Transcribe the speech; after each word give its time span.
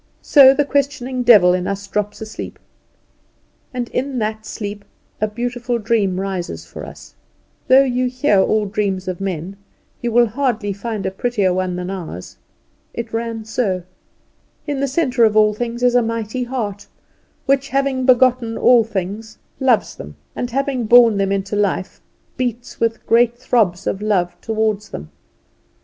So 0.23 0.55
the 0.55 0.65
questioning 0.65 1.21
devil 1.21 1.53
in 1.53 1.67
us 1.67 1.85
drops 1.85 2.21
asleep, 2.21 2.57
and 3.71 3.87
in 3.89 4.17
that 4.17 4.47
sleep 4.47 4.83
a 5.21 5.27
beautiful 5.27 5.77
dream 5.77 6.19
rises 6.19 6.65
for 6.65 6.83
us. 6.87 7.13
Though 7.67 7.83
you 7.83 8.07
hear 8.07 8.39
all 8.39 8.65
the 8.65 8.71
dreams 8.71 9.07
of 9.07 9.21
men, 9.21 9.57
you 10.01 10.11
will 10.11 10.25
hardly 10.25 10.73
find 10.73 11.05
a 11.05 11.11
prettier 11.11 11.53
one 11.53 11.75
than 11.75 11.91
ours. 11.91 12.37
It 12.95 13.13
ran 13.13 13.45
so: 13.45 13.83
In 14.65 14.79
the 14.79 14.87
centre 14.87 15.23
of 15.23 15.37
all 15.37 15.53
things 15.53 15.83
is 15.83 15.93
a 15.93 16.01
mighty 16.01 16.45
Heart, 16.45 16.87
which, 17.45 17.69
having 17.69 18.07
begotten 18.07 18.57
all 18.57 18.83
things, 18.83 19.37
loves 19.59 19.95
them; 19.95 20.15
and, 20.35 20.49
having 20.49 20.85
born 20.87 21.17
them 21.19 21.31
into 21.31 21.55
life, 21.55 22.01
beats 22.37 22.79
with 22.79 23.05
great 23.05 23.37
throbs 23.37 23.85
of 23.85 24.01
love 24.01 24.35
towards 24.41 24.89
them. 24.89 25.11